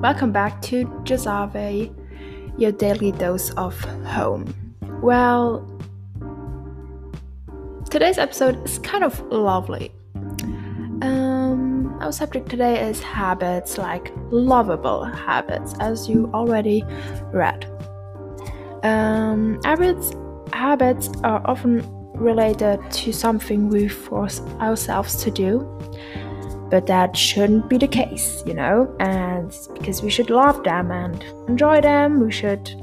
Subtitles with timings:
[0.00, 1.94] Welcome back to Jasavé,
[2.56, 4.54] your daily dose of home.
[5.02, 5.60] Well,
[7.90, 9.92] today's episode is kind of lovely.
[11.02, 16.82] Um, our subject today is habits, like lovable habits, as you already
[17.34, 17.66] read.
[18.82, 20.12] Um, habits,
[20.54, 25.79] habits are often related to something we force ourselves to do
[26.70, 28.94] but that shouldn't be the case, you know.
[29.00, 32.74] And because we should love them and enjoy them, we should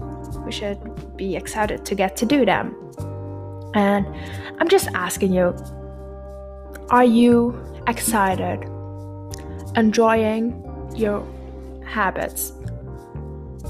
[0.45, 2.75] we should be excited to get to do them.
[3.73, 4.05] And
[4.59, 5.55] I'm just asking you,
[6.89, 8.63] are you excited,
[9.75, 10.63] enjoying
[10.95, 11.25] your
[11.85, 12.53] habits,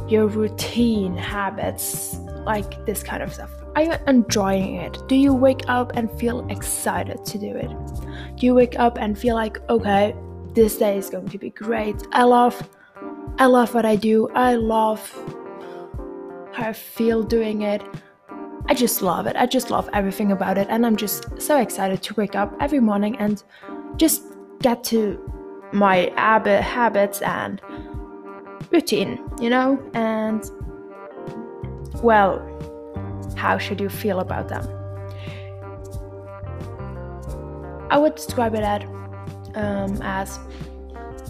[0.08, 3.52] your routine habits, like this kind of stuff?
[3.76, 4.98] Are you enjoying it?
[5.08, 7.72] Do you wake up and feel excited to do it?
[8.38, 10.16] You wake up and feel like, okay,
[10.54, 11.96] this day is going to be great.
[12.12, 12.68] I love
[13.40, 14.30] I love what I do.
[14.34, 15.02] I love
[16.52, 17.84] how I feel doing it.
[18.68, 19.36] I just love it.
[19.36, 22.80] I just love everything about it and I'm just so excited to wake up every
[22.80, 23.44] morning and
[23.96, 24.24] just
[24.62, 25.20] get to
[25.72, 27.62] my habit habits and
[28.72, 29.82] routine, you know?
[29.94, 30.44] And
[32.02, 32.42] well,
[33.36, 34.77] how should you feel about them?
[37.90, 38.64] I would describe it
[39.56, 40.40] um, as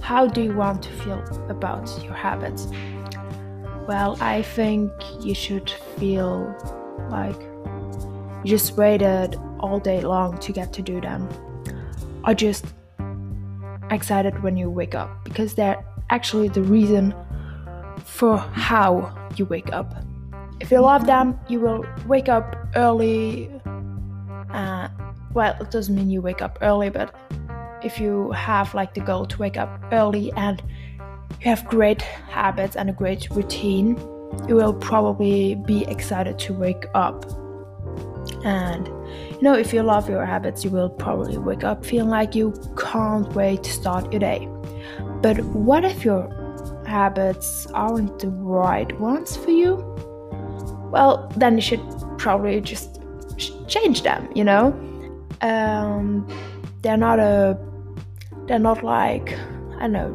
[0.02, 2.67] how do you want to feel about your habits?
[3.88, 4.91] Well, I think
[5.22, 6.55] you should feel
[7.09, 7.39] like
[8.44, 11.27] you just waited all day long to get to do them,
[12.25, 12.66] or just
[13.89, 17.14] excited when you wake up because they're actually the reason
[18.03, 19.94] for how you wake up.
[20.59, 23.49] If you love them, you will wake up early.
[25.38, 27.13] Well, it doesn't mean you wake up early, but
[27.83, 30.59] if you have like the goal to wake up early and
[30.99, 33.97] you have great habits and a great routine,
[34.47, 37.23] you will probably be excited to wake up.
[38.43, 42.33] And you know, if you love your habits, you will probably wake up feeling like
[42.33, 44.49] you can't wait to start your day.
[45.21, 49.76] But what if your habits aren't the right ones for you?
[50.92, 51.83] Well, then you should
[52.17, 52.99] probably just
[53.67, 54.73] change them, you know?
[55.42, 56.27] Um,
[56.81, 57.58] they're not a
[58.45, 59.37] they're not like
[59.80, 60.09] i know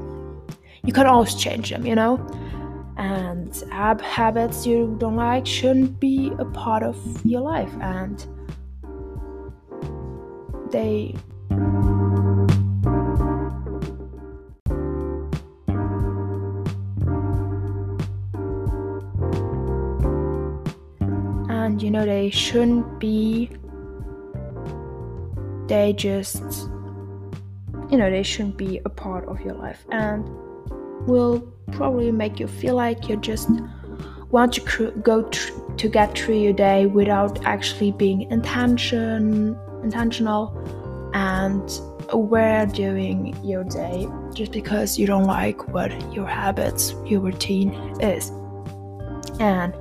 [0.84, 2.14] you can always change them you know?
[2.96, 8.24] And ab- habits you don't like shouldn't be a part of your life and
[10.70, 11.14] they
[21.48, 23.50] and you know they shouldn't be
[25.66, 26.42] they just
[27.90, 30.28] you know they shouldn't be a part of your life and
[31.06, 31.40] will
[31.72, 33.48] probably make you feel like you just
[34.30, 40.56] want to cr- go tr- to get through your day without actually being intention intentional
[41.14, 47.72] and aware during your day just because you don't like what your habits your routine
[48.00, 48.30] is.
[49.40, 49.74] And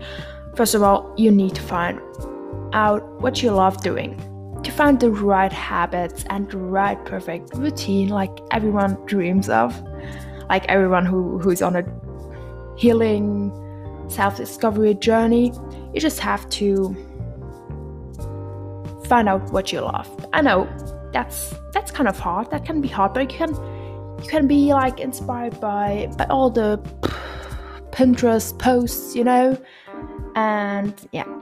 [0.56, 2.00] first of all you need to find
[2.74, 4.19] out what you love doing
[4.64, 9.80] to find the right habits and the right perfect routine like everyone dreams of.
[10.50, 11.84] Like everyone who, who's on a
[12.78, 13.52] healing
[14.10, 15.54] self-discovery journey
[15.94, 16.94] you just have to
[19.08, 20.08] find out what you love.
[20.34, 20.70] I know
[21.14, 22.50] that's that's kind of hard.
[22.52, 23.54] That can be hard but you can
[24.22, 26.78] you can be like inspired by by all the
[27.92, 29.58] pinterest posts you know?
[30.36, 31.41] And yeah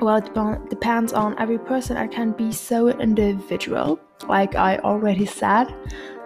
[0.00, 1.96] well it depends on every person.
[1.96, 3.98] I can be so individual
[4.28, 5.74] like i already said.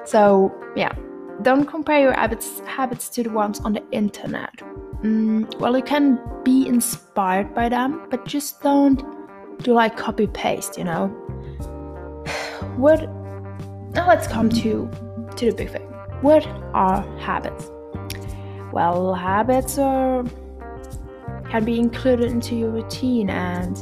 [0.04, 0.92] So yeah.
[1.42, 4.56] Don't compare your habits habits to the ones on the internet.
[5.02, 9.02] Mm, well you can be inspired by them but just don't
[9.62, 11.08] do like copy paste you know?
[12.76, 13.00] What
[13.94, 14.88] now let's come to
[15.36, 15.88] to the big thing.
[16.20, 17.70] What are habits?
[18.72, 20.24] Well habits are
[21.52, 23.76] can be included into your routine and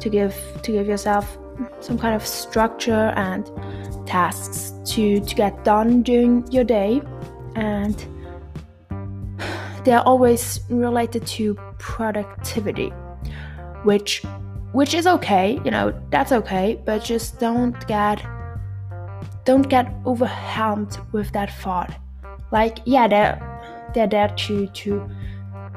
[0.00, 1.36] to give to give yourself
[1.80, 3.50] some kind of structure and
[4.06, 7.02] tasks to to get done during your day.
[7.54, 7.96] And
[9.84, 12.90] they're always related to productivity
[13.84, 14.22] which
[14.72, 18.24] which is okay you know that's okay but just don't get
[19.44, 21.92] don't get overwhelmed with that thought.
[22.52, 23.36] Like yeah they're
[23.94, 25.10] they're there to to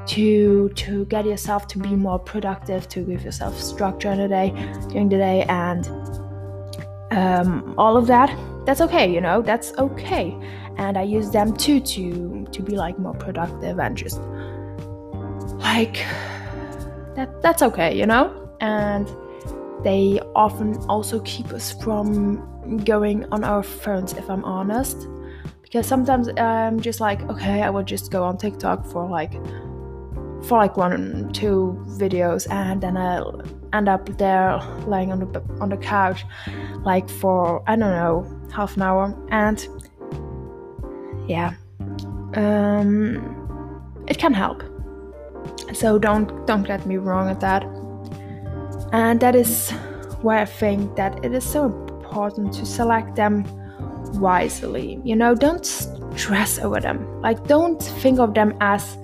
[0.07, 4.50] to to get yourself to be more productive to give yourself structure in the day
[4.89, 5.88] during the day and
[7.12, 10.36] um, all of that that's okay you know that's okay
[10.77, 14.19] and I use them too to to be like more productive and just
[15.59, 16.06] like
[17.15, 18.50] that that's okay, you know?
[18.59, 19.09] And
[19.83, 25.07] they often also keep us from going on our phones if I'm honest.
[25.62, 29.33] Because sometimes I'm just like, okay, I will just go on TikTok for like
[30.43, 33.41] for like one two videos and then I'll
[33.73, 36.25] end up there lying on the on the couch
[36.83, 39.67] like for I don't know half an hour and
[41.27, 41.53] yeah
[42.35, 43.38] um
[44.07, 44.63] it can help.
[45.73, 47.63] So don't don't get me wrong at that.
[48.91, 49.71] And that is
[50.21, 53.45] why I think that it is so important to select them
[54.19, 54.99] wisely.
[55.03, 57.21] You know don't stress over them.
[57.21, 58.97] Like don't think of them as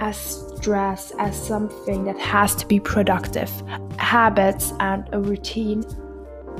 [0.00, 0.16] as
[0.56, 3.50] stress as something that has to be productive.
[3.98, 5.84] Habits and a routine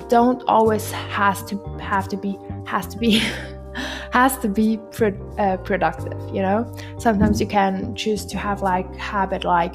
[0.08, 3.22] don't always has to have to be has to be
[4.12, 8.92] has to be pro- uh, productive you know sometimes you can choose to have like
[8.96, 9.74] habit like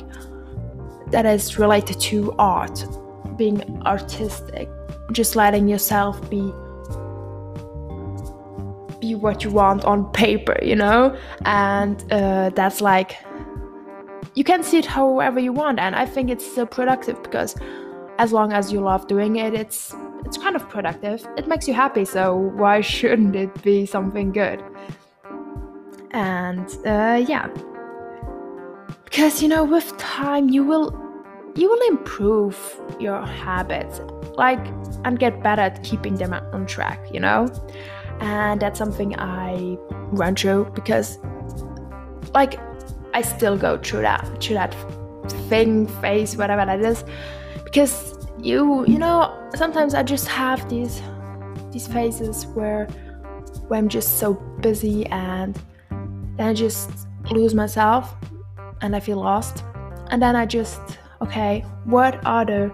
[1.11, 2.85] that is related to art
[3.37, 4.69] being artistic
[5.11, 6.51] just letting yourself be
[8.99, 11.15] be what you want on paper you know
[11.45, 13.17] and uh, that's like
[14.35, 17.55] you can see it however you want and i think it's still productive because
[18.19, 19.95] as long as you love doing it it's
[20.25, 21.25] it's kind of productive.
[21.37, 24.61] It makes you happy so why shouldn't it be something good?
[26.11, 27.47] And uh, yeah.
[29.03, 31.01] Because you know with time you will
[31.55, 32.57] you will improve
[32.99, 34.01] your habits
[34.35, 34.65] like
[35.05, 37.47] and get better at keeping them on track you know?
[38.19, 39.77] And that's something i
[40.11, 41.19] run through because
[42.33, 42.59] like
[43.15, 44.75] I still go through that through that
[45.47, 47.05] thing phase, whatever that is,
[47.63, 51.01] because you you know sometimes I just have these
[51.71, 52.87] these phases where
[53.67, 55.57] where I'm just so busy and
[56.35, 56.89] then I just
[57.31, 58.13] lose myself
[58.81, 59.63] and I feel lost,
[60.11, 60.81] and then I just
[61.21, 62.69] okay, what are the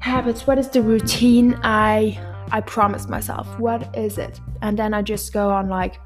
[0.00, 0.46] habits?
[0.46, 2.20] What is the routine I
[2.52, 3.46] I promised myself?
[3.58, 4.38] What is it?
[4.60, 5.98] And then I just go on like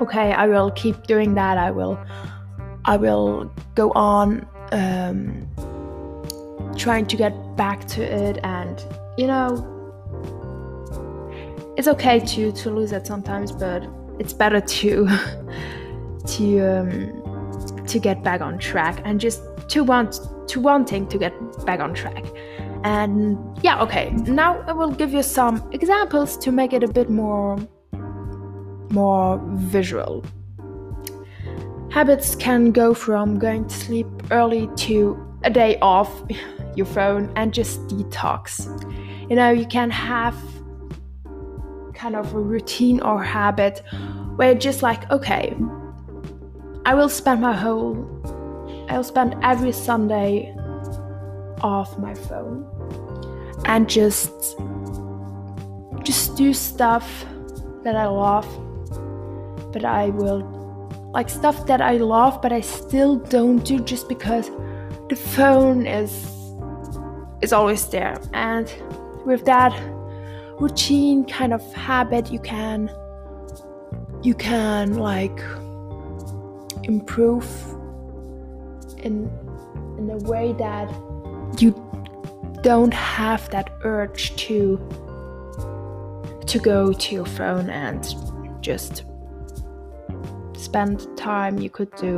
[0.00, 1.56] okay, I will keep doing that.
[1.58, 1.96] I will
[2.84, 5.46] I will go on um,
[6.76, 8.82] trying to get back to it, and
[9.16, 9.66] you know,
[11.76, 13.86] it's okay to to lose it sometimes, but
[14.18, 15.08] it's better to
[16.26, 21.32] to um, to get back on track and just to want to wanting to get
[21.66, 22.24] back on track.
[22.82, 24.10] And yeah, okay.
[24.10, 27.58] Now I will give you some examples to make it a bit more
[28.90, 30.24] more visual
[31.90, 36.22] Habits can go from going to sleep early to a day off
[36.76, 38.68] your phone and just detox.
[39.28, 40.36] You know, you can have
[41.92, 43.82] kind of a routine or habit
[44.36, 45.56] where just like, okay,
[46.86, 48.06] I will spend my whole,
[48.88, 50.54] I'll spend every Sunday
[51.60, 52.64] off my phone
[53.64, 54.56] and just,
[56.04, 57.26] just do stuff
[57.82, 58.46] that I love,
[59.72, 60.59] but I will
[61.12, 64.50] like stuff that I love but I still don't do just because
[65.08, 66.26] the phone is
[67.42, 68.20] is always there.
[68.32, 68.72] And
[69.24, 69.72] with that
[70.60, 72.90] routine kind of habit you can
[74.22, 75.40] you can like
[76.84, 77.46] improve
[78.98, 79.30] in
[79.98, 80.88] in a way that
[81.58, 81.70] you
[82.62, 84.78] don't have that urge to
[86.46, 88.14] to go to your phone and
[88.60, 89.04] just
[90.70, 92.14] spend time you could do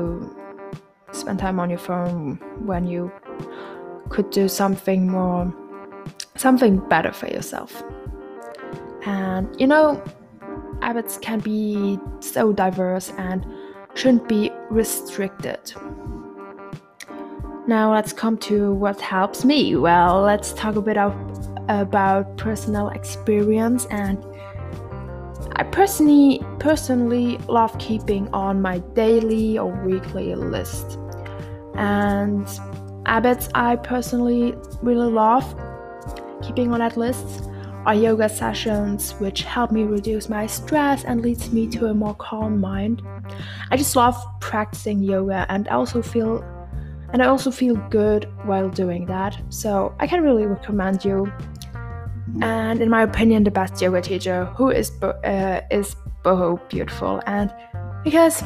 [1.12, 3.10] spend time on your phone when you
[4.10, 5.50] could do something more
[6.36, 7.82] something better for yourself.
[9.06, 10.02] And you know
[10.82, 13.46] habits can be so diverse and
[13.94, 15.72] shouldn't be restricted.
[17.66, 19.76] Now let's come to what helps me.
[19.76, 21.14] Well let's talk a bit of,
[21.70, 24.22] about personal experience and
[25.56, 30.98] I personally personally love keeping on my daily or weekly list.
[31.74, 32.48] And
[33.06, 35.44] habits I personally really love
[36.42, 37.48] keeping on that list
[37.84, 42.14] are yoga sessions which help me reduce my stress and leads me to a more
[42.14, 43.02] calm mind.
[43.70, 46.44] I just love practicing yoga and also feel
[47.12, 49.38] and I also feel good while doing that.
[49.50, 51.30] So I can really recommend you
[52.40, 57.20] and in my opinion, the best yoga teacher who is Bo- uh, is Boho beautiful,
[57.26, 57.52] and
[58.04, 58.42] because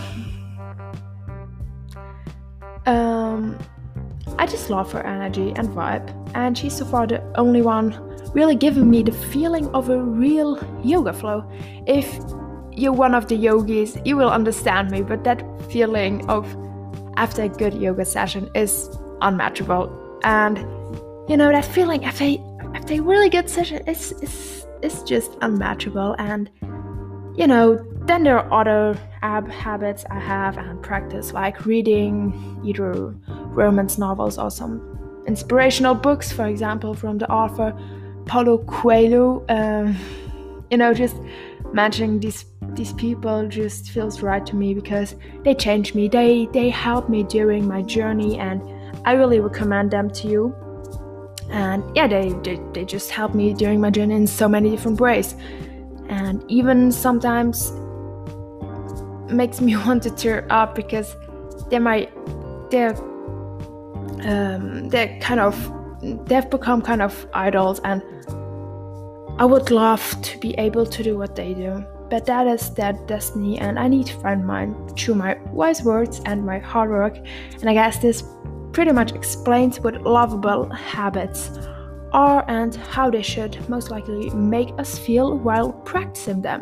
[2.86, 3.58] um,
[4.38, 7.94] I just love her energy and vibe, and she's so far the only one
[8.34, 11.44] really giving me the feeling of a real yoga flow.
[11.86, 12.18] If
[12.72, 16.44] you're one of the yogis, you will understand me, but that feeling of
[17.16, 18.90] after a good yoga session is
[19.22, 19.90] unmatchable.
[20.24, 20.58] And
[21.28, 22.38] you know, that feeling after
[22.90, 26.14] a, really good session It's is, is just unmatchable.
[26.18, 26.50] And
[27.36, 27.76] you know,
[28.06, 33.14] then there are other ab habits I have and practice, like reading either
[33.52, 37.76] romance novels or some inspirational books, for example, from the author
[38.26, 39.44] Paulo Coelho.
[39.48, 39.96] Um,
[40.70, 41.16] you know, just
[41.72, 45.14] mentioning these these people just feels right to me because
[45.44, 46.08] they changed me.
[46.08, 48.62] They they helped me during my journey, and
[49.04, 50.54] I really recommend them to you.
[51.50, 55.00] And yeah, they they, they just helped me during my journey in so many different
[55.00, 55.34] ways,
[56.08, 57.72] and even sometimes
[59.30, 61.14] makes me want to tear up because
[61.70, 62.08] they're my
[62.70, 62.96] they're
[64.24, 65.72] um, they're kind of
[66.26, 68.02] they've become kind of idols and
[69.38, 72.94] I would love to be able to do what they do, but that is their
[73.06, 77.18] destiny, and I need to find mine through my wise words and my hard work.
[77.60, 78.24] And I guess this
[78.76, 81.58] pretty much explains what lovable habits
[82.12, 86.60] are and how they should most likely make us feel while practicing them.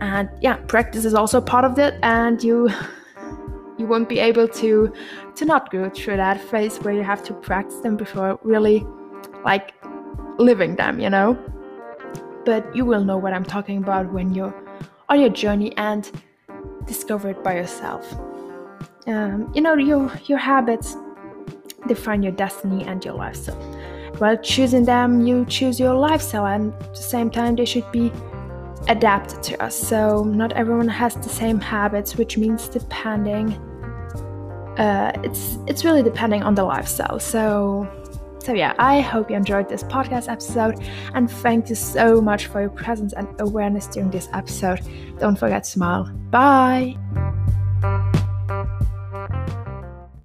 [0.00, 2.68] And yeah, practice is also part of it, and you
[3.78, 4.92] you won't be able to
[5.36, 8.84] to not go through that phase where you have to practice them before really
[9.44, 9.72] like
[10.38, 11.38] living them, you know
[12.44, 14.54] but you will know what I'm talking about when you're
[15.08, 16.10] on your journey and
[16.86, 18.10] discover it by yourself.
[19.06, 20.96] Um, you know, your your habits
[21.86, 23.60] define your destiny and your lifestyle.
[24.18, 28.12] While choosing them, you choose your lifestyle, and at the same time, they should be
[28.88, 29.74] adapted to us.
[29.74, 33.52] So not everyone has the same habits, which means depending.
[34.76, 37.18] Uh, it's it's really depending on the lifestyle.
[37.18, 37.88] So
[38.42, 40.82] so, yeah, I hope you enjoyed this podcast episode
[41.14, 44.80] and thank you so much for your presence and awareness during this episode.
[45.18, 46.10] Don't forget to smile.
[46.30, 46.96] Bye.